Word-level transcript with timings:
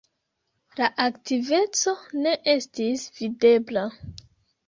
La 0.79 0.87
aktiveco 1.03 1.93
ne 2.23 2.33
estis 2.55 3.05
videbla. 3.19 3.85